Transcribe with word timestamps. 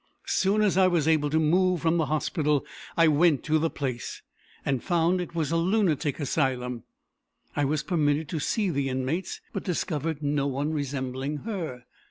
As 0.25 0.31
soon 0.31 0.63
as 0.63 0.77
I 0.79 0.87
was 0.87 1.07
able 1.07 1.29
to 1.29 1.37
move 1.39 1.81
from 1.81 1.97
the 1.97 2.07
hospital, 2.07 2.65
I 2.97 3.07
went 3.07 3.43
to 3.43 3.59
the 3.59 3.69
place, 3.69 4.23
and 4.65 4.83
found 4.83 5.21
it 5.21 5.35
was 5.35 5.51
a 5.51 5.57
lunatic 5.57 6.19
asylum. 6.19 6.85
I 7.55 7.65
was 7.65 7.83
permitted 7.83 8.27
to 8.29 8.39
see 8.39 8.71
the 8.71 8.89
inmates, 8.89 9.41
but 9.53 9.63
discovered 9.63 10.23
no 10.23 10.47
one 10.47 10.73
resembling 10.73 11.41
her. 11.45 11.85